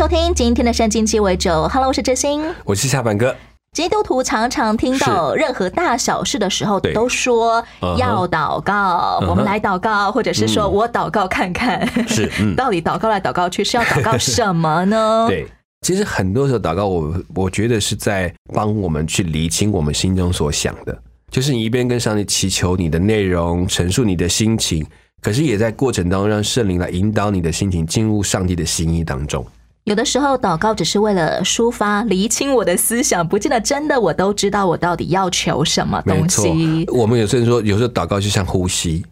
[0.00, 1.68] 收听今天的圣经鸡尾酒。
[1.68, 2.42] Hello，我是真心。
[2.64, 3.36] 我是下半哥。
[3.72, 7.62] 基督徒常常听到任何大小事的时候，对都说
[7.98, 15.26] 要祷告，我们来祷告，或者是说嗯我祷告看看，是嗯 到底祷告来祷告去是要祷告什么呢？
[15.28, 15.46] 对，
[15.82, 20.98] 其实很多时候祷告，我我觉得是在帮我们去理清我们心中所想的，
[21.30, 24.82] 就是你一边跟上帝祈求你的内容，陈述你的心情，
[25.20, 29.46] 可是也在过程当中让圣灵来引导你的心情进入上帝的心意当中。
[29.84, 39.04] 有的时候祷告只是为了抒发、厘清我的思想，不见得真的我都知道我到底要求什么东西。，我们有些人说，有时候祷告就像呼吸，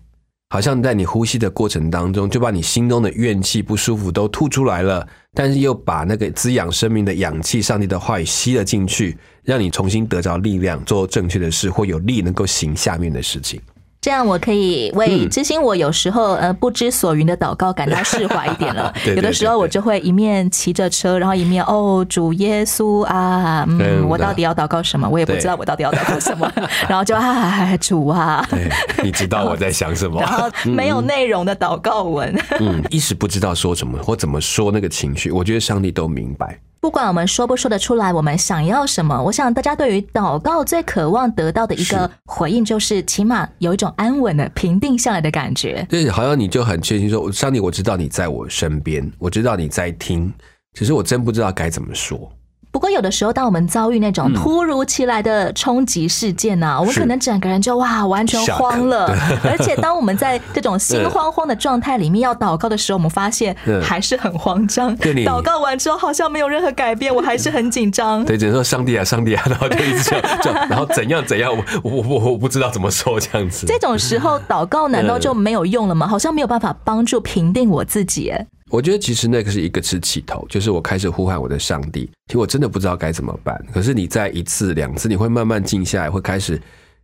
[0.50, 13.58] 好像在你呼吸的过程当中，就把你心中的怨气、不舒服都吐出来了，但是又把那个滋养生命的氧气、上帝的话语吸了进去，让你重新得着力量，做正确的事，或有力能够行下面的事情。
[14.00, 18.92] 这样我可以为嗯知心我有时候呃不知所云的祷告感到释怀一点了。
[19.16, 23.66] 有的时候我就会一面骑着车，然后一面哦主耶稣啊，
[24.08, 25.08] 我到底要祷告什么？
[25.08, 26.50] 我也不知道我到底要祷告什么，
[26.88, 28.70] 然后就啊主啊，对，
[29.02, 30.30] 你知道我在想什么然？
[30.30, 32.34] 后没有内容的祷告文。
[32.60, 36.58] 嗯，一时不知道说什么或怎么说那个情绪，我觉得上帝都明白。
[36.80, 45.84] 不管我们说不说得出来，我们想要什么，我想大家对于祷告最渴望得到的一个回应，就是起码有一种安稳的、平定下来的感觉。
[45.88, 50.32] 对好像你就很确信说，上帝，我知道你在我身边，我知道你在听，
[50.72, 52.30] 只是我真不知道该怎么说。
[52.78, 59.06] 不过有的时候，当我们遭遇那种突如其来的冲击事件呐、我们可能整个人就哇完全慌了。
[59.42, 64.96] 而且当我们在这种心慌慌的状态里面要祷告的时候，我们发现嗯还是很慌张。
[64.96, 68.24] 祷告完之后好像没有任何改变，我还是很紧张。
[68.24, 71.50] 对，只能说上帝啊，上帝啊， 然后就一直这样， 这样，然后怎样怎样，
[71.82, 73.66] 我我我我不知道怎么说这样子。
[73.66, 76.06] 这种时候祷告难道就没有用了吗？
[76.06, 78.32] 好像没有办法帮助平定我自己。
[78.70, 83.58] 我觉得其实那个是一个是起头，就是我开始呼喊我的上帝，其实我真的不知道该怎么办。
[83.72, 86.60] 可是你在一次两次，你会慢慢静下来，会开始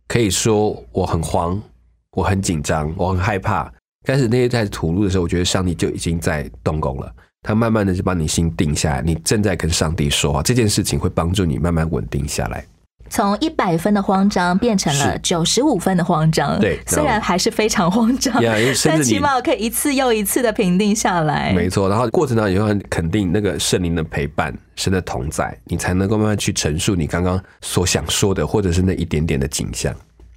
[0.07, 1.61] 可以说我很慌，
[2.11, 3.71] 我很紧张，我很害怕。
[4.03, 7.11] 开始那些在吐露的时候，我觉得上帝就已经在动工了。
[7.41, 12.65] 他慢慢的就把你心定下来，你正在跟上帝说话，这件事情会帮助你慢慢稳定下来。
[13.15, 18.43] 从一百分的慌张变成了九十五分的慌张，对虽然还是非常慌张，
[18.83, 21.53] 但起码我可以一次又一次的平定下来。
[21.53, 29.95] 没错，然后过程当中也会很肯定那个圣灵的陪伴、神的同在，你才能够慢慢去陈述你刚刚所想说的，或者是那一点点的景象。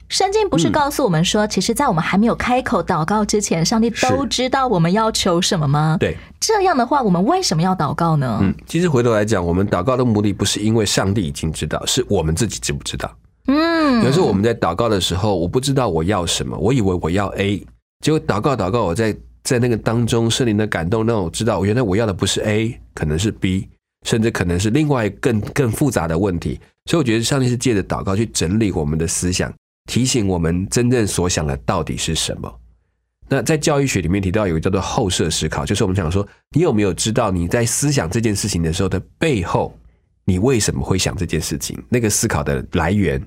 [0.08, 5.96] 圣经不是告诉我们说，其实，在我们还没有开口祷告之前，上帝都知道我们要求什么吗？
[6.00, 8.38] 对，这样的话，我们为什么要祷告呢？
[8.40, 13.14] 嗯，其实回头来讲，我们祷告的目的不是因为上帝已经知道，是我们自己知不知道。
[13.48, 17.62] 嗯，有时候我们在祷告的时候，我不知道我要什么，我以为我要 A，
[18.00, 23.68] 结果祷告祷告，我在在那个当中圣灵的感动让我知道，原来我要的不是 A，可能是 B，
[24.06, 26.58] 甚至可能是另外更更复杂的问题。
[26.86, 29.52] 所以我觉得上帝是借着祷告去整理我们的思想，
[29.88, 32.60] 提醒我们真正所想的到底是什么。
[33.28, 39.76] 那在教育学里面提到有一个叫做后设思考，就是我们想说，你有没有知道你在思想这件事情的时候的背后，
[40.24, 41.82] 你为什么会想这件事情？
[41.88, 43.20] 那个思考的来源。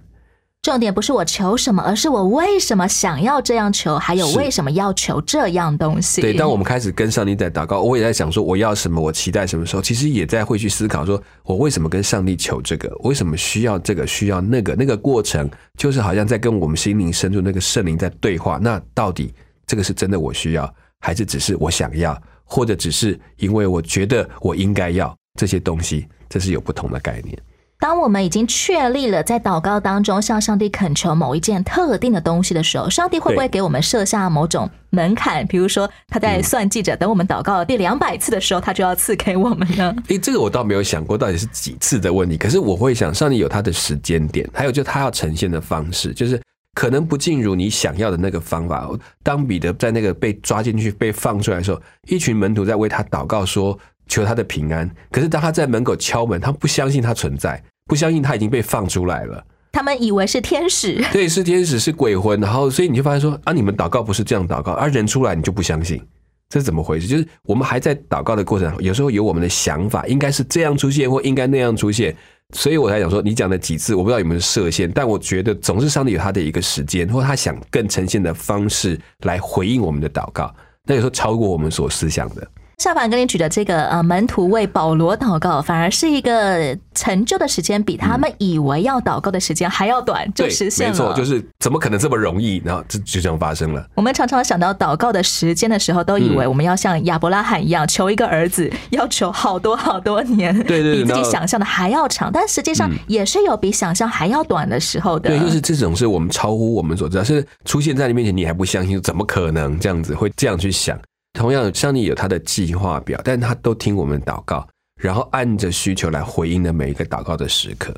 [0.61, 6.21] 重点不是我求什么，而是我为什么想要这样求，还有为什么要求这样东西。
[6.21, 15.49] 对，当我们开始跟上帝在祷告，我也在想说我要什么，我期待什么时候，其实也在会去思考说，我为什么跟上帝求这个，为什么需要这个，需要那个，那个过程
[15.79, 18.59] 就是好像在跟我们心灵深处那个圣灵在对话。
[18.61, 19.33] 那到底
[19.65, 26.07] 这个是真的我需要，还是只是我想要，或者只是因为我觉得我应该要这些东西？
[26.29, 27.35] 这是有不同的概念。
[27.81, 35.43] 当我们已经确立了在祷告当中向上帝恳求某一件特定的东西的时候，上帝会不会给我们设下某种门槛？
[35.47, 39.95] 比如说，他在算计着，等我们祷告第两百次的时候，他就要赐给我们呢？
[40.09, 46.39] 诶，这个我倒没有想过到底是几次的问题，可是我会想，上帝有他的时间点，还有就他要呈现的方式，就是
[46.75, 48.87] 可能不尽如你想要的那个方法。
[49.23, 53.75] 当彼得在那个被抓进去、被放出来的时候，一群门徒在为他祷告说
[54.07, 59.45] 求他的平安，可是当他在门口敲门，他不相信他存在，不相信他已经被放出来了。
[59.73, 66.01] 他们以为是天使，对，是天使，是鬼魂，然后所以你就发现说啊，你们祷告不是这样祷告，啊，人出来你就不相信，
[66.47, 67.05] 这是怎么回事？
[67.05, 72.15] 就是我们还在祷告的过程，有时候有我们的想法，应该是这样出现，或应该那样出现。
[72.53, 80.49] 所以我才想说，你讲的几次，我不知道有没有设限，但我觉得总是上帝有他的一个时间，或他想更呈现的方式来回应我们的祷告。
[80.85, 82.47] 那有时候超过我们所思想的。
[82.81, 90.91] 下凡跟你举的这个呃门徒为保罗祷告，反而是一个成就的时间比他们以为要祷告的时间还要短，就实现了。
[90.91, 92.59] 没错，就是怎么可能这么容易？
[92.65, 93.85] 然后这就这样发生了。
[93.93, 102.31] 我们常常想到祷告的时间的时候，都以为我们要像亚伯拉罕一样求一个儿子，要求好多好多年，对对，比自己想象的还要长。
[102.33, 105.29] 但实际上也是有比想象还要短的时候的。
[105.29, 110.99] 对，就是这种是我们超乎我们所知道，是出现在你面前，你还不相信，怎么可能这样子会这样去想？
[111.33, 114.67] 同样，上帝有他的计划表，但他都听我们祷告，
[114.99, 117.95] 然后按着需求来回应的每一个祷告的时刻。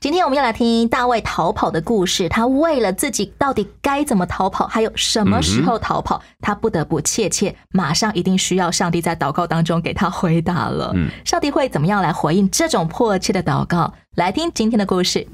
[0.00, 2.28] 今天我们要来听大卫逃跑的故事。
[2.28, 10.92] 他为了自己到底该怎么逃跑，还有什么时候逃跑，他不得不切切，马上一定需要上帝在祷告当中给他回答了。
[10.94, 13.94] 嗯，上帝会怎么样来回应这种迫切的祷告？
[14.16, 15.26] 来听今天的故事。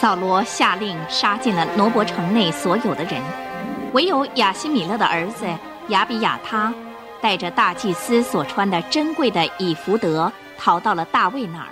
[0.00, 3.20] 扫罗下令杀尽了罗伯城内所有的人，
[3.92, 5.44] 唯有亚西米勒的儿子
[5.88, 6.72] 亚比亚他，
[7.20, 11.70] 带着大祭司所穿的珍贵的以福德，逃到了大卫那儿。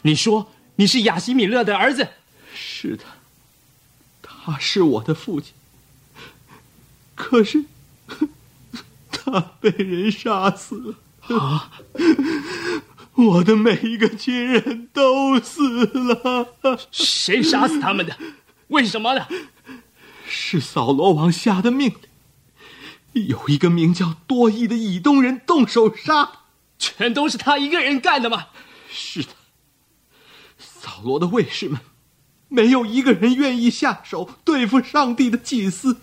[0.00, 2.08] 你说你是亚西米勒的儿子？
[2.54, 3.04] 是的，
[4.22, 5.52] 他是我的父亲。
[7.14, 7.66] 可是
[9.12, 10.96] 他被人杀死
[11.28, 11.70] 了啊！
[13.26, 16.56] 我的每一个亲人都死了。
[16.90, 18.16] 谁杀死他们的？
[18.68, 19.26] 为什么呢？
[20.26, 21.92] 是扫罗王下的命
[23.12, 26.30] 令，有一个名叫多益的以东人动手杀。
[26.78, 28.46] 全都是他一个人干的吗？
[28.88, 29.28] 是的。
[30.58, 31.80] 扫罗的卫士们，
[32.48, 36.00] 没有一个人愿意下手对付上帝的祭司。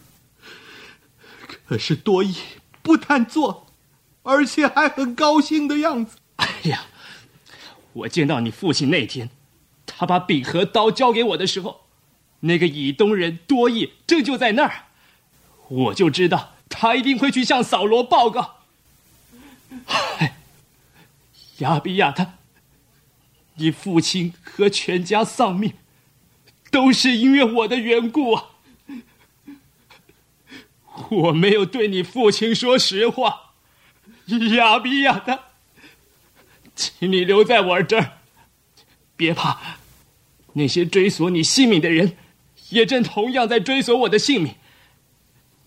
[1.67, 2.35] 可是多益
[2.81, 3.67] 不但做，
[4.23, 6.17] 而且还很高兴的样子。
[6.35, 6.85] 哎呀！
[7.97, 9.29] 我见到你父亲那天，
[9.85, 11.87] 他把笔和刀交给我的时候，
[12.41, 14.85] 那个以东人多益正就在那儿，
[15.69, 18.57] 我就知道他一定会去向扫罗报告。
[19.87, 20.37] 唉，
[21.59, 22.35] 亚比亚他，
[23.55, 25.73] 你父亲和全家丧命，
[26.69, 28.51] 都是因为我的缘故啊！
[31.09, 33.53] 我没有对你父亲说实话，
[34.55, 35.46] 亚比亚他。
[36.77, 38.19] 请你留在我这儿，
[39.15, 39.57] 别怕。
[40.53, 42.15] 那些追索你性命的人，
[42.69, 44.53] 也正同样在追索我的性命。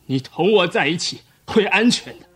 [0.07, 2.27] 你同我在一起会安全的。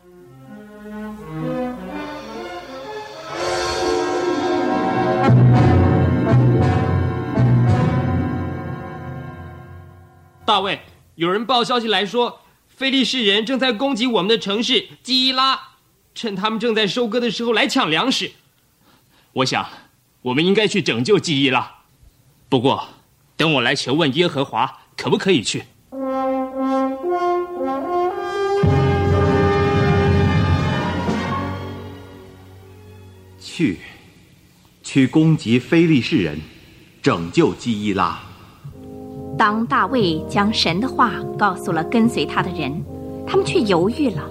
[10.45, 10.81] 大卫，
[11.15, 15.61] 有人报消息来说，菲利士人正在攻击我们的城市基拉，
[16.13, 18.33] 趁他们正在收割的时候来抢粮食。
[19.35, 19.67] 我想，
[20.23, 21.79] 我们应该去拯救记忆了。
[22.49, 22.87] 不过，
[23.37, 25.65] 等我来求问耶和华，可不可以去？
[33.41, 33.79] 去，
[34.85, 36.41] 去攻击非利士人，
[37.03, 38.21] 拯救基伊拉。
[39.37, 42.81] 当大卫将神的话告诉了跟随他的人，
[43.27, 44.31] 他们却犹豫了。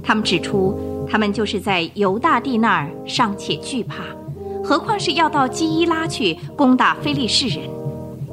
[0.00, 3.96] 他们指出，他们就是在犹大地那儿尚且惧怕。
[4.68, 7.70] 何况是要到基伊拉去攻打非利士人，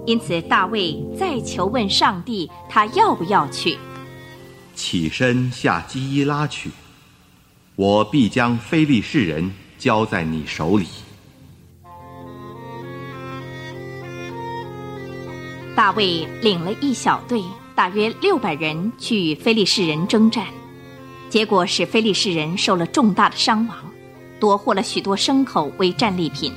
[0.06, 3.78] 因此大卫再求问上帝，他要不要去？
[4.76, 6.70] 起身下基伊拉去，
[7.78, 10.86] 我必将非利士人交在你手里。
[15.74, 17.42] 大卫领了一小队，
[17.74, 20.46] 大约六百人去与非利士人征战，
[21.30, 23.78] 结果使非利士人受了重大的伤亡。
[24.46, 26.54] 夺获了许多牲口为战利品，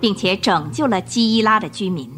[0.00, 2.08] 并且拯救了基伊拉的居民。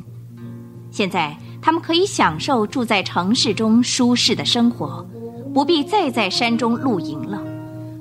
[0.90, 5.02] 现在他们可以享受住在城市中舒适的生活，
[5.54, 7.42] 不必再在山中露营了。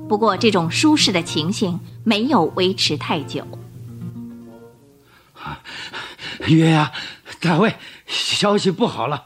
[0.09, 3.47] 不过，这种舒适的情形没有维持太久。
[6.47, 6.91] 约呀，
[7.39, 7.73] 大卫，
[8.07, 9.23] 消息不好了！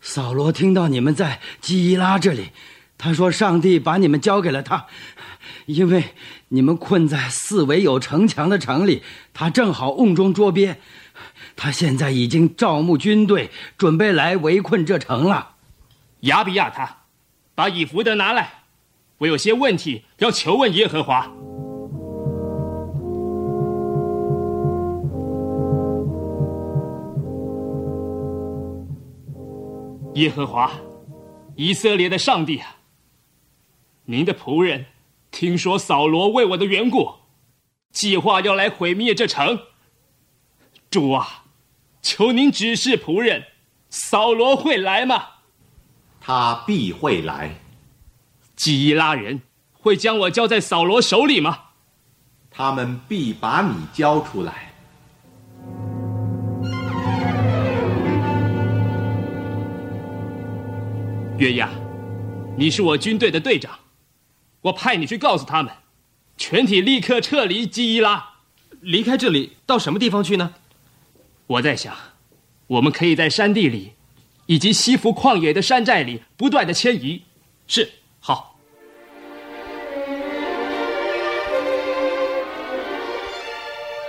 [0.00, 2.50] 扫罗听到你们在基伊拉这里，
[2.96, 4.86] 他说上帝把你们交给了他。
[5.66, 6.04] 因为
[6.48, 10.76] 你们困在四围有城墙的城里，他正好瓮中捉鳖。
[11.56, 15.52] 他现在已经招募军队，准备来围困这城了。
[16.20, 17.02] 亚比亚他，
[17.54, 18.64] 把以弗德拿来，
[19.18, 21.30] 我有些问题要求问耶和华。
[30.14, 30.70] 耶和华，
[31.56, 32.76] 以色列的上帝啊！
[34.04, 34.86] 您的仆人
[35.34, 37.12] 听说扫罗为我的缘故，
[37.90, 39.58] 计划要来毁灭这城。
[40.88, 41.42] 主啊，
[42.00, 43.42] 求您指示仆人，
[43.90, 45.26] 扫罗会来吗？
[46.20, 47.52] 他必会来。
[48.54, 51.58] 基伊拉人会将我交在扫罗手里吗？
[52.48, 54.72] 他们必把你交出来。
[61.38, 61.68] 月亚，
[62.56, 63.76] 你是我军队的队长，
[64.64, 65.70] 我派你去告诉他们，
[66.38, 68.30] 全体立刻撤离基伊拉。
[68.80, 70.54] 离开这里到什么地方去呢？
[71.46, 71.94] 我在想，
[72.66, 73.92] 我们可以在山地里，
[74.46, 77.22] 以及西服旷野的山寨里不断的迁移。
[77.66, 78.56] 是，好。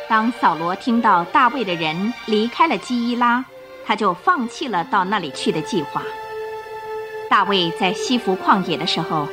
[0.07, 3.43] 当扫罗听到大卫的人离开了基伊拉，
[3.85, 6.01] 他就放弃了到那里去的计划。
[7.29, 9.27] 大卫在西服旷野的时候，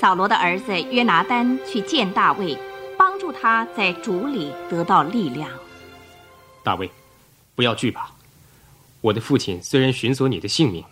[0.00, 2.56] 扫罗的儿子约拿丹去见大卫，
[2.96, 5.50] 帮助他在主里得到力量。
[6.62, 6.88] 大卫，
[7.56, 8.08] 不要惧怕，
[9.00, 10.84] 我的父亲虽然寻索你的性命，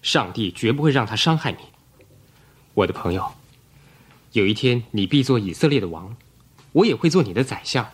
[0.00, 1.58] 上帝绝不会让他伤害你。
[2.74, 3.34] 我的朋友，
[4.30, 6.14] 有一天你必做以色列的王，
[6.70, 7.84] 我也会做你的宰相。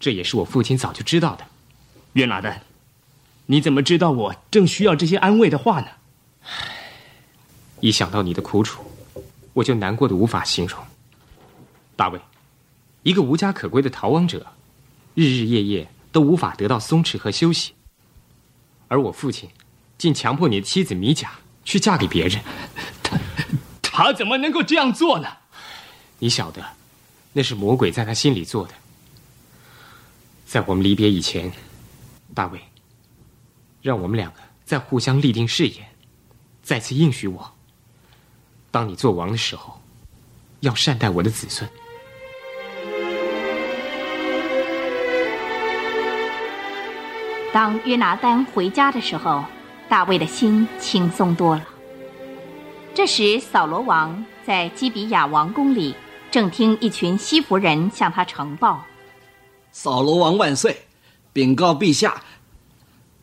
[0.00, 1.46] 这也是我父亲早就知道的。
[2.14, 2.62] 约拿丹，
[3.46, 5.86] 你怎么知道我正需要这些安慰的话呢？
[7.78, 8.82] 一想到你的苦楚，
[9.54, 10.78] 我就难过的无法形容。
[11.96, 12.20] 大卫，
[13.02, 14.46] 一个无家可归的逃亡者，
[15.14, 17.72] 日日夜夜都无法得到松弛和休息。
[18.88, 19.48] 而我父亲，
[19.96, 21.32] 竟强迫你的妻子米甲
[21.64, 22.42] 去嫁给别人。
[23.02, 23.16] 他
[23.82, 25.28] 他怎么能够这样做呢？
[26.18, 26.64] 你晓得，
[27.32, 28.74] 那是魔鬼在他心里做的。
[30.46, 31.52] 在我们离别以前，
[32.34, 32.60] 大卫，
[33.82, 35.86] 让我们两个再互相立定誓言，
[36.62, 37.53] 再次应许我：
[38.74, 39.80] 当你做王的时候，
[40.58, 41.70] 要善待我的子孙。
[47.52, 49.44] 当约拿丹回家的时候，
[49.88, 51.64] 大卫的心轻松多了。
[52.92, 55.94] 这时，扫罗王在基比亚王宫里，
[56.32, 58.84] 正听一群西弗人向他呈报。
[59.70, 60.78] 扫罗王万岁！
[61.32, 62.20] 禀告陛下，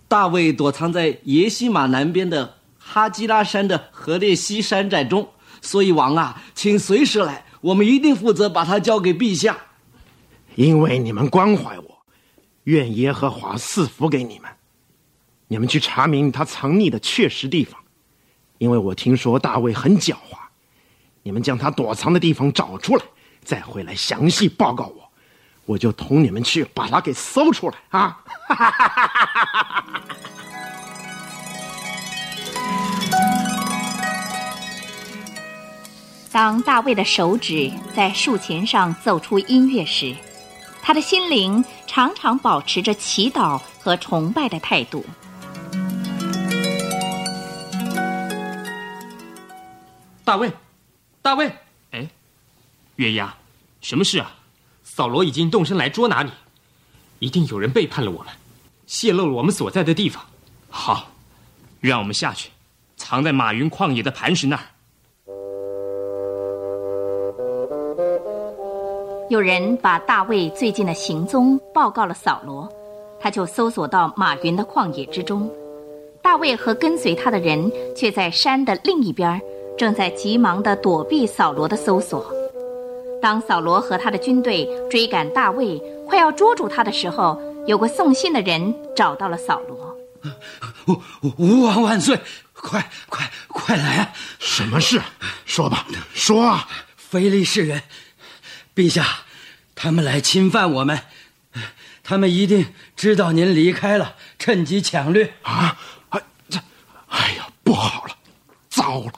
[0.07, 5.27] 大卫躲藏在耶西马南边的哈基拉山的河列西山寨中，
[5.61, 9.57] 所以王啊，请随时来，我们一定负责把他交给陛下。
[10.55, 12.01] 因为你们关怀我，
[12.63, 14.49] 愿耶和华赐福给你们。
[15.47, 17.79] 你们去查明他藏匿的确实地方，
[18.57, 20.37] 因为我听说大卫很狡猾。
[21.23, 23.03] 你们将他躲藏的地方找出来，
[23.43, 25.09] 再回来详细报告我。
[25.65, 28.23] 我就同你们去把他给搜出来啊！
[36.31, 40.15] 当大卫的手指在竖琴上奏出音乐时，
[40.81, 45.05] 他的心灵常常保持着祈祷和崇拜的态度。
[50.23, 50.49] 大卫，
[51.21, 51.53] 大卫，
[51.91, 52.07] 哎，
[52.95, 53.35] 月牙，
[53.81, 54.31] 什么事啊？
[54.83, 56.31] 扫罗已经动身来捉拿你，
[57.19, 58.33] 一定有人背叛了我们，
[58.87, 60.25] 泄露了我们所在的地方。
[60.69, 61.11] 好，
[61.81, 62.51] 让我们下去，
[62.95, 64.63] 藏在马云旷野的磐石那儿。
[69.31, 72.67] 有人把大卫最近的行踪报告了扫罗，
[73.17, 75.49] 他就搜索到马云的旷野之中。
[76.21, 79.41] 大卫和跟随他的人却在山的另一边，
[79.77, 82.29] 正在急忙地躲避扫罗的搜索。
[83.21, 89.97] 当扫罗和他的军队追赶大卫，快要捉住他的时候，有个送信的人找到了扫罗。
[91.21, 92.19] 吾吾王万岁！
[92.51, 94.11] 快快快来啊！
[94.39, 95.01] 什么事？
[95.45, 96.67] 说吧，说啊！
[96.97, 97.81] 非利士人，
[98.73, 99.05] 陛下，
[99.75, 101.01] 他们来侵犯我们，
[102.03, 105.77] 他们一定知道您离开了，趁机抢掠啊！
[106.09, 106.59] 哎，这，
[107.09, 108.15] 哎呀，不好了，
[108.69, 109.13] 糟了！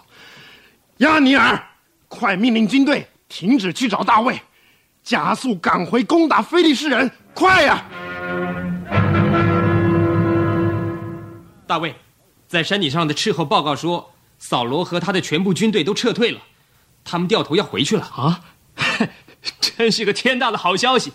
[0.98, 1.68] 亚尼尔，
[2.08, 3.08] 快命令军队！
[3.30, 4.42] 停止去找大卫，
[5.04, 7.12] 加速赶回攻打非利士人！
[7.34, 7.86] 快呀！
[11.68, 11.96] 大卫，
[12.48, 16.42] 在山顶上的斥候报告说，扫罗和他的全部军队都撤退了，
[17.04, 18.42] 他们掉头要回去了啊！
[19.60, 21.12] 真是个天大的好消息！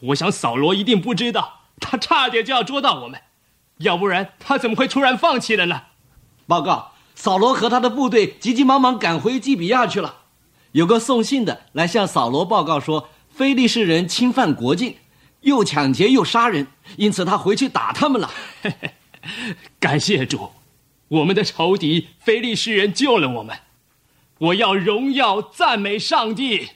[0.00, 3.20] 我想扫罗一定不知道，他差点就要捉到我们，
[3.78, 5.82] 要不然他怎么会突然放弃了呢？
[6.46, 10.22] 报告，扫罗和他的部队急急忙忙赶回基比亚去了。
[10.72, 14.96] 有个送信的来向扫罗报告说，非利士人侵犯国境，
[15.40, 18.30] 又抢劫又杀人，因此他回去打他们了。
[19.80, 20.52] 感谢主，
[21.08, 23.56] 我们的仇敌非利士人救了我们，
[24.38, 26.68] 我要荣耀赞美上帝。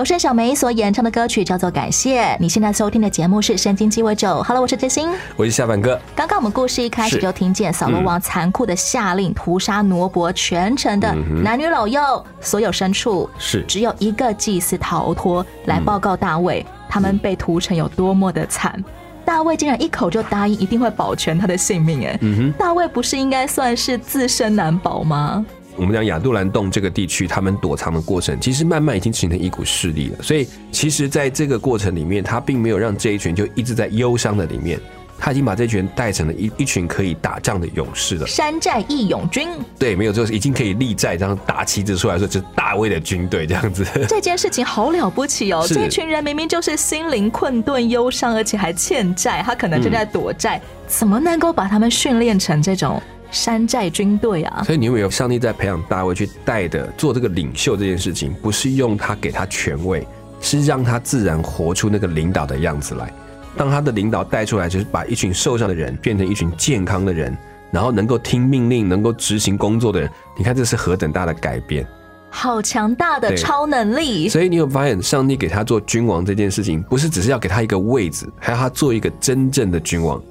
[0.00, 2.22] 由盛小梅所演唱的歌曲叫做《感谢》。
[2.40, 5.10] 你现在收听的节目是《圣经鸡尾酒》，Hello，我是杰心。
[5.36, 6.00] 我是下半哥。
[6.16, 18.82] 刚刚我们故事一开始就听见扫罗王残酷的下令屠杀挪伯全城的男女老幼，所有牲畜，是只有一个祭司逃脱，来报告大卫，他们被屠城有多么的惨。
[19.22, 22.50] 大卫竟然一口就答应一定会保全他的性命，哎，嗯。
[22.52, 25.44] 大卫不是应该算是自身难保吗？
[25.76, 30.22] 我们讲亚杜兰洞这个地区，他们躲藏的过程，其实慢慢已经形成一股势力了。
[30.22, 34.78] 所以，其实在这个过程里面，他并没有让这一群就一直在忧伤的里面，
[35.18, 38.26] 他已经把这群人带成了一 一群可以打仗的勇士了。
[38.26, 43.86] 山寨义勇军对，没有，就是已经可以立寨，这样打旗子出来说，就是大卫的军队这样子。
[44.08, 45.64] 这件事情好了不起哦！
[45.66, 53.00] 是这群人明明就是心灵困顿、忧伤，而且还欠债，他可能正在躲债，怎么能够把他们训练成这种
[53.30, 54.62] 山寨军队啊？
[54.64, 60.06] 所以你有没有上帝在培养大卫去带的做这个领袖这件事情，不是用他给他权位，
[60.40, 63.12] 是让他自然活出那个领导的样子来。
[63.56, 67.36] 当他的领导带出来，就是把一群受伤的人变成一群健康的人，
[67.70, 70.10] 然后能够听命令、能够执行工作的人。
[70.38, 71.86] 你看这是何等大的改变！
[72.32, 74.28] 好强大的超能力！
[74.28, 80.22] 所以你有发现，上帝给他做君王这件事情，不是只是要给他一个位置，还要他做一个真正的君王。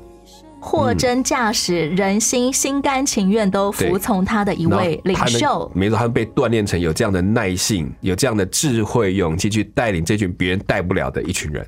[0.61, 5.71] 货真价实，人心心甘情愿都服从他的一位领袖。
[5.73, 11.65] 没错，他们被锻炼成有这样的耐性、有这样的智慧、勇气去带领这群别人带不了的一群人。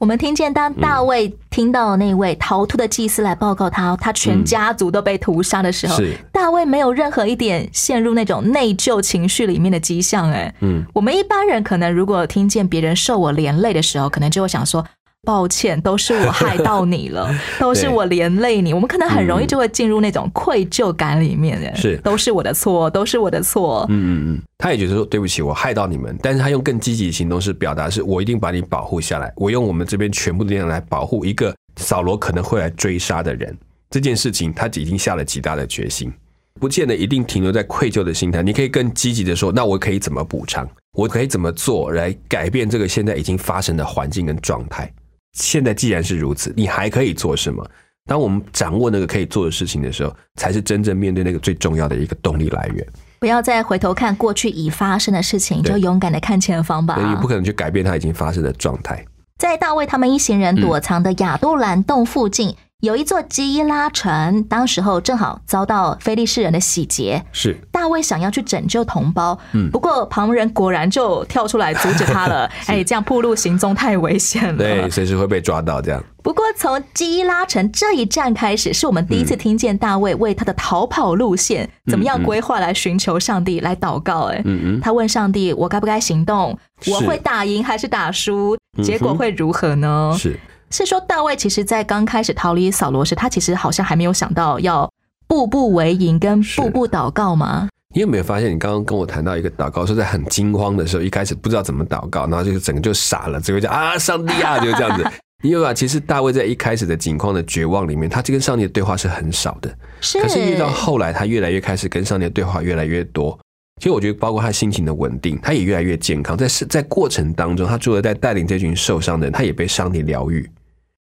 [0.00, 10.28] 我们听见当大卫听到那位逃脱的祭司来报告他，他全家族都被屠杀的时候，是大卫没有任何一点陷入那种内疚情绪里面的迹象。
[10.32, 14.84] 哎，嗯，我们一般人可能如果听见别人受我连累的时候，可能就会想说。
[15.24, 18.74] 抱歉，都是我害到你了， 都是我连累你。
[18.74, 23.86] 我们可能很容易就会进入那种愧疚感里面，是都是我的错，都是我的错。
[23.88, 33.56] 嗯嗯嗯，他也觉得说对不起，我害到你们，但是他用更积极的行动是表达，是我一定把你保护下来，我用我们这边全部的力量来保护一个扫罗可能会来追杀的人。
[33.90, 36.12] 这件事情他已经下了极大的决心，
[36.58, 40.68] 不见得一定停留在愧疚的心态，你可以更积极的说，那我可以怎么补偿？
[40.94, 44.92] 我可以怎么做来改变这个现在已经发生的环境跟状态？
[45.32, 47.64] 现在既然是如此，你还可以做什么？
[48.06, 52.86] 当我们掌握那个可以做的事情的时候，才是真正面对那个最重要的一个动力来源。
[53.20, 56.98] 不要再回头看过去已发生的事情，就勇敢的看前方吧。
[57.08, 59.04] 你不可能去改变它已经发生的状态。
[59.38, 62.56] 在大卫他们一行人躲藏的亚杜兰洞附近。
[62.82, 67.24] 有一座基拉城，当时候正好遭到非利士人的洗劫。
[67.30, 72.50] 是大卫想要去拯救同胞，嗯，不过旁人果然就跳出来阻止他了。
[72.66, 75.80] 哎，这样暴露行踪太危险了，对，随时会被抓到。
[75.80, 76.02] 这样。
[76.24, 84.22] 不过从基拉城这一站开始，是我们第一次听见大卫为他的逃跑路线怎么样规划来寻求上帝来祷告。
[84.22, 86.58] 哎，嗯嗯，他问上帝：“我该不该行动？
[86.86, 88.56] 我会打赢还是打输？
[88.82, 90.36] 结果会如何呢？”是。
[90.72, 94.90] 是说大卫其实，在刚开始逃离扫罗时，他其实好像还没有想到要
[95.28, 97.68] 步步为营跟步步祷告吗？
[97.94, 105.06] 你有没有发现，你刚刚跟我谈到一个祷告，说在很惊慌的时候，一开始不知道怎么祷告，然后就整个就傻了，只会讲啊，上帝啊，就这样子。
[105.44, 105.74] 你有啊？
[105.74, 109.70] 其实大卫在一开始的境况的绝望里面，他这跟上帝的对话是很少的。
[110.00, 113.38] 是，可是越到后来，他越来越开始跟上帝的对话越来越多。
[113.78, 116.38] 其实我觉得，包括他心情的稳定，他也越来越健康。
[116.38, 120.48] 在在过程当中，他除了在带领这群受伤的人，他也被上帝疗愈。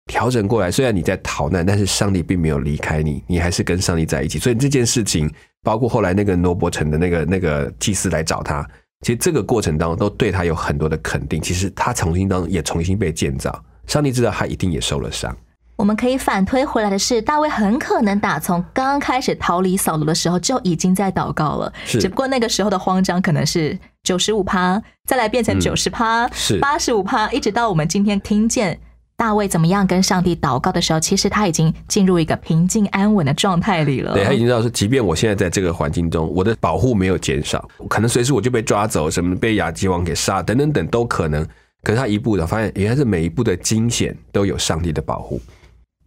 [0.08, 4.38] 调整过来，虽然你在逃难，但是上帝并没有离开你，你还是跟上帝在一起。
[4.38, 5.32] 所以这件事情，
[5.64, 8.68] 包括后来那个罗伯城的那个那个祭司来找他，
[9.02, 11.42] 其实这个过程当中都对他有很多的肯定。
[11.42, 15.36] 其实他重新当中也重新被建造，上帝知道他一定也受了伤。
[15.76, 28.80] 我们可以反推回来的是，大卫很可能打从刚开始逃离扫罗的时候就已经在祷告了，只不过那个时候的慌张可能是九十五趴，再来变成九十趴，是八十五趴，一直到我们今天听见。
[29.24, 34.14] 大卫怎么样跟上帝祷告的时候，其实他已经进入一个平静安稳的状态里了。
[34.14, 41.42] 对他已经知道说，即便我现在在这个环境中，我的保护没有减少，可能随时我就被抓走，什么被亚基王给杀，等等等都可能。
[41.84, 45.40] 可是他一步的发现，原来是每一步的惊险都有上帝的保护。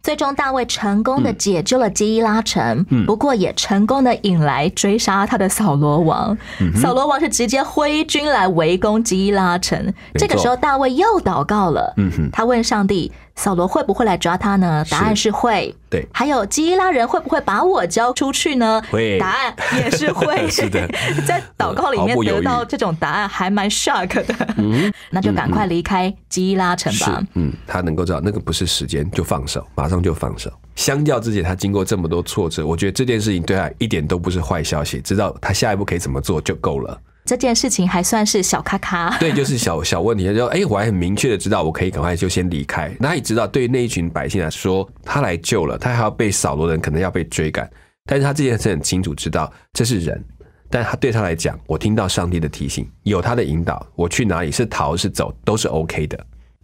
[0.07, 6.37] 最终，大卫成功的解救了基伊拉城，不过也成功的引来追杀他的扫罗王。
[6.77, 9.93] 扫罗王是直接挥军来围攻基伊拉城。
[10.13, 11.93] 这个时候，大卫又祷告了，
[12.31, 13.11] 他问上帝。
[13.37, 14.83] 扫罗会不会来抓他呢？
[14.89, 15.73] 答案是会。
[15.89, 18.81] 对，还有基伊拉人会不会把我交出去呢？
[18.91, 19.17] 会。
[19.19, 20.49] 答案也是会。
[20.51, 20.85] 是的，
[21.25, 24.35] 在祷告里面得到这种答案还蛮 shock 的。
[24.57, 27.23] 嗯， 那就赶快离开基伊拉城吧。
[27.35, 30.51] 嗯，他能够知道那个不是时间，就放手，马上就放手。
[30.75, 34.99] 相较之前，他经过这么多挫折，我觉得这件事情对他一点都不是坏消息。
[34.99, 36.99] 知道他下一步可以怎么做就够了。
[37.27, 40.23] 这件事情还算是小咔咔， 对，就是小小问题。
[40.23, 42.89] 就说，哎，我还很明确的知道，我可以赶快就先离开。
[43.01, 47.69] 那也知道，对于那一群百姓来说，他来救了，他还要被扫罗人可能要被追赶，
[48.05, 50.23] 但是他这件事很清楚知道这是人，
[50.69, 56.17] 但他对他来讲，我听到上帝的提醒，有他的引导，我去哪里是逃是走都是 OK 的。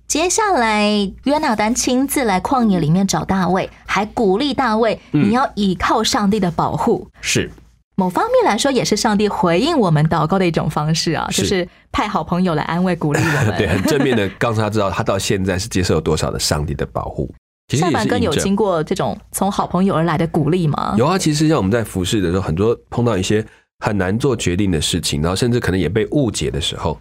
[0.07, 0.89] 接下来，
[1.23, 7.05] 约拿丹亲自来旷野里面找大卫，还鼓励大卫，你要依靠上帝的保护。
[7.19, 7.51] 是。
[7.95, 13.55] 某方面来说，也是上帝回应我们祷告的一种方式啊，就是派好朋友来安慰、鼓励我们。
[13.57, 17.33] 对，很正面的，告诉他知道他到现在是接受了多少的上帝的保护。
[17.69, 20.95] 下半根有经过这种从好朋友而来的鼓励吗？
[20.97, 23.45] 有啊，其实像我们在服侍的时候，很多碰到一些
[23.79, 26.99] 很难做决定的事情，然后甚至可能也被误解的时候，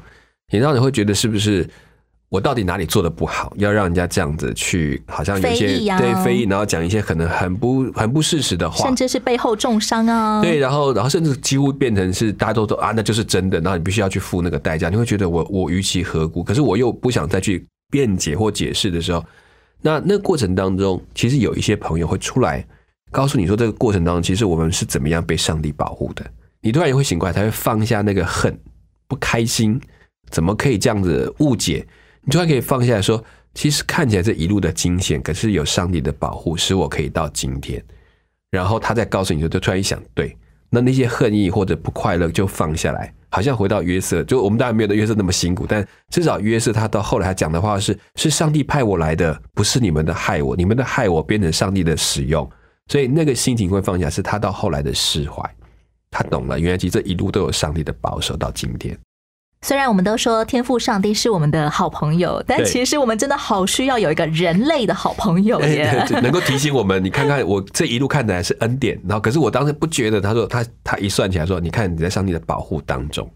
[0.53, 1.69] 也让你会觉得是不是？
[2.33, 5.67] 我到底哪里做的不好，要让人家这样子去，好像有些
[5.99, 10.41] 对非议，然后讲一些可能很不很不事实的话，甚至是背后重伤啊。
[10.41, 14.89] 对，然后然后甚至几乎变成是大家都说啊，那就是真的，然后你必须要去付那个代价。
[14.89, 16.43] 你会觉得我我于其何故？
[16.43, 19.23] 可是我又不想再去辩解或解释的时候，
[19.83, 22.67] 那那个过程当中，其实有一些朋友会出来
[23.11, 26.25] 告诉你说，这个过程当中，其实我们是怎么样被上帝保护的。
[26.63, 28.59] 你突然也会醒过来，才会放下那个恨、
[29.07, 29.79] 不开心，
[30.31, 31.87] 怎么可以这样子误解？
[32.25, 33.23] 你突然可以放下来说，
[33.55, 37.83] 其实看起来这一路的惊险，可是有上帝的保护，使我可以到今天。
[38.51, 40.37] 然后他再告诉你说，就突然一想，对，
[40.71, 52.49] 那那些恨意或者不快乐就放下来，好像回到约瑟，就我们当然没有约瑟那么辛苦，但至少约瑟他到后来他讲的话是：是上帝派我来的，不是你们的害我，你们的害我变成上帝的使用，
[52.89, 55.43] 所以那个心情会放下，是他到后来的释怀，
[56.11, 58.97] 他懂了，原来其实这一路都有上帝的保守到今天。
[59.65, 66.05] 虽然我们都说天赋上帝是我们的好朋友，但其实我们真的好需要有一个人类的好朋友耶。
[66.21, 73.31] 能够提醒我们，你看看我这一路看起来是恩典，然后可是我当时不觉得，他说他他一算起来说，你看你在上帝的保护当中，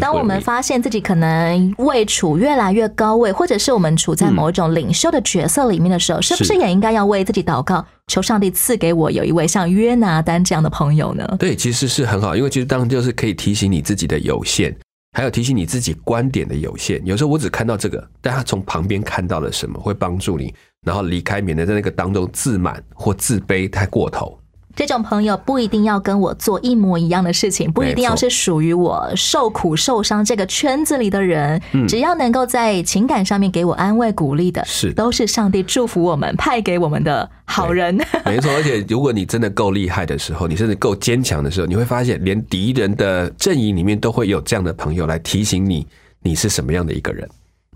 [0.00, 6.60] 当我们发现自己可能位处越来越高位，或者是我们处在某一种领袖的角色里面的时候，是不是是。
[6.60, 11.26] 也应该要为自己祷告，求上帝赐给我有一位像约拿丹这样的朋友呢？
[11.40, 14.76] 对，其实是很好，因为其实当然就是可以提醒你自己的有限，
[15.16, 17.00] 还有提醒你自己观点的有限。
[17.06, 24.38] 有时候我只看到这个，但他从旁边看到了什么，会帮助你，然后离开，免得在那个当中自满或自卑太过头。
[24.76, 37.96] 这种朋友不一定要跟我做一模一样的事情，不一定要是属于我受苦受伤这个圈子里的人，嗯只要能够在情感上面给我安慰鼓励的，是都是上帝祝福我们派给我们的好人。
[38.26, 45.86] 没错， 而且如果你真的够厉害的时候，你甚至够坚强的时候，你会发现，连敌人的阵营里面都会有这样的朋友来提醒你，
[46.22, 47.26] 你是什么样的一个人。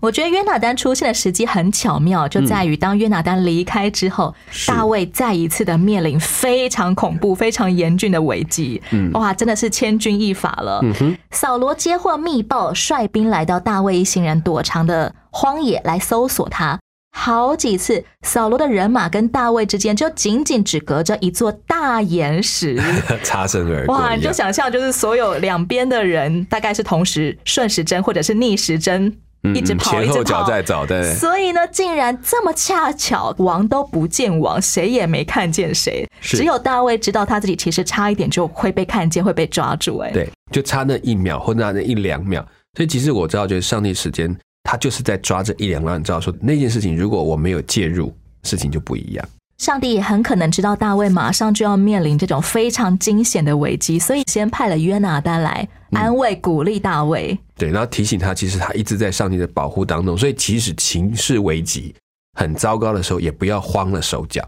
[0.01, 4.33] 我觉得约拿丹出现的时机很巧妙，就在于当约拿丹离开之后，
[4.67, 8.81] 大卫再一次的面临非常恐怖、非常严峻的危机。
[8.89, 10.79] 嗯哇，真的是千钧一发了。
[10.81, 16.79] 嗯哼，扫罗接获密报，率兵来到大卫一行人躲藏的荒野来搜索他。
[17.13, 22.81] 好几次，扫罗的人马跟大卫之间就仅仅只隔着一座大岩石。
[23.21, 24.31] 擦身而过哇，你就。
[24.31, 30.23] 想象，就是所有两边的人大概是同时顺时针或者是逆时针嗯一直跑，前后一直跑。
[30.23, 42.45] 脚在找，对，所以呢，竟然这么恰巧，王都不见王，谁也没看见谁，只有大卫知道他自己其实差一点就会被看见，会被抓住、哎，对，就差那一秒或那那一两秒。
[42.77, 45.97] 所以其实我知道，就是上帝时间，他就是在抓这一两秒。
[45.97, 49.29] 你知道说那件事情，如果我没有介入，事情就不一样。
[49.57, 57.37] 上帝也很可能知道大卫马上就要面临这种非常惊险的危机，所以先派了约拿丹来安慰、鼓励大卫。
[57.55, 61.93] 对，然后提醒他，其实他一直在上帝的保护当中，所以即使情势危急、
[62.37, 64.47] 很糟糕的时候，也不要慌了手脚。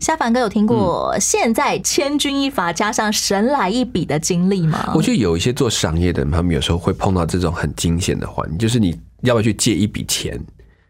[0.00, 4.92] 夏凡哥有听过现在千钧一发加上神来一笔的经历吗？
[4.94, 10.38] 我觉得有一些做商业的人，他们有时候会碰到这种很惊险的环境，就是你要不要去借一笔钱，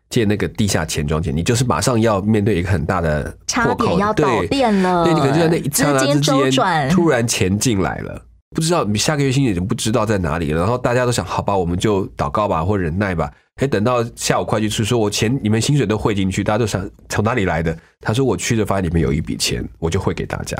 [0.08, 8.22] 借那个地下钱庄钱，你就是马上要面对一个很大的差破口，点要倒对店了，对，你可能就在那一刹那资金之间，周转，突然钱进来了，
[8.54, 13.30] 不知道你下个月薪水已经不知道在哪里了，然后大家都想，好吧，我们就祷告吧，或忍耐吧。
[13.56, 17.76] 哎，等到下午会计处说，我钱你们薪水都汇进去，大家都想从哪里来的？
[18.00, 20.56] 他说我去了，发现里面有一笔钱，我就汇给大家。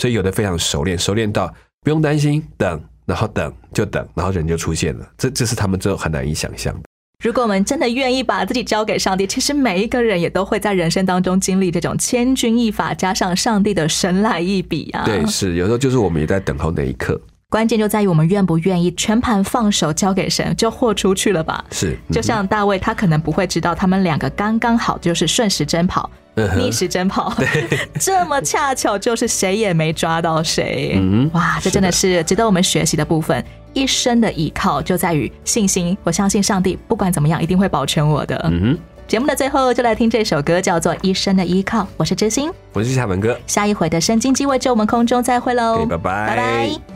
[0.00, 5.08] 所以有的非常熟练，熟练到不用担心，等，然后等就等，然后人就出现了。
[5.16, 6.80] 这这是他们这种很难以想象的。
[7.24, 15.02] 如果我们真的愿意把自己交给上帝，其实每一个人也都会在人生当中经历这种千钧一发加上上帝的神来一笔啊。
[15.04, 17.18] 对，是有时候就是我们也在等候那一刻。
[17.48, 21.64] 关键就在于我们愿不愿意全盘放手交给神，就豁出去了吧。
[21.70, 27.32] 是，就像大卫，他可能不会知道他们两个刚刚好就是顺时针跑、嗯逆时针跑，
[28.00, 30.96] 这么恰巧就是谁也没抓到谁。
[31.00, 33.42] 嗯哇，这真的是值得我们学习的部分。
[33.72, 38.36] 一生的依靠就在于信心，我相信上帝不管怎么样一定会保全我的。
[38.50, 41.82] 嗯哼，节目的最后就来听这首歌，叫做《一生的依靠》。
[41.96, 46.95] 我是知心，我是夏文哥，下一回的圣经机位就我们空中再会喽，拜拜，拜拜。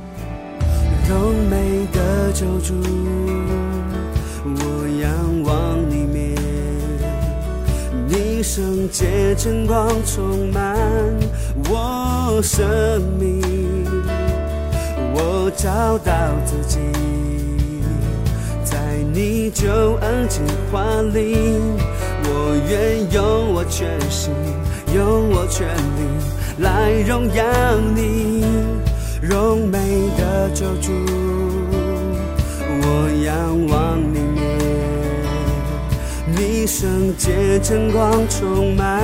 [1.10, 2.72] 柔美的救主，
[4.44, 6.36] 我仰望你面，
[8.06, 10.76] 你圣洁晨光充满
[11.68, 13.42] 我生命，
[15.12, 16.12] 我找到
[16.46, 16.78] 自己，
[18.62, 18.78] 在
[19.12, 19.68] 你救
[20.00, 20.38] 恩计
[20.70, 21.34] 划里，
[22.22, 24.32] 我愿用我全心，
[24.94, 26.06] 用我全力
[26.58, 27.44] 来荣耀
[27.96, 28.44] 你。
[29.22, 30.92] 柔美的救主，
[32.82, 34.40] 我仰望你面，
[36.34, 38.98] 你圣洁晨光充满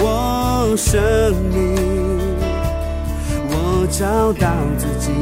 [0.00, 1.00] 我生
[1.54, 1.76] 命，
[3.50, 5.12] 我找到自己，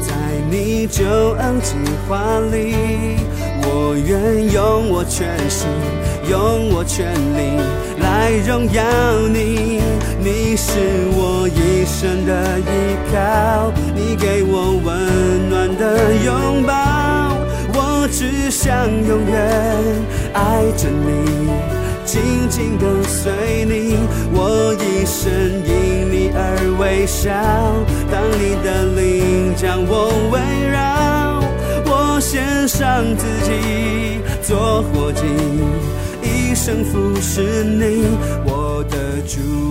[0.00, 0.12] 在
[0.50, 1.04] 你救
[1.38, 1.76] 恩计
[2.08, 2.74] 划里，
[3.62, 5.68] 我愿用我全心，
[6.28, 7.58] 用我全力
[8.00, 8.82] 来荣耀
[9.28, 9.80] 你。
[10.20, 10.70] 你是
[11.12, 17.36] 我一生的依靠，你给我温暖的拥抱，
[17.74, 19.34] 我只想永远
[20.32, 21.50] 爱着你，
[22.06, 23.98] 紧紧跟随你，
[24.32, 25.30] 我一生
[25.66, 27.30] 因你而微笑。
[28.10, 31.42] 当你的灵将我围绕，
[31.84, 35.22] 我献上自己做伙计，
[36.64, 38.06] 一生服侍你，
[38.46, 39.63] 我的主。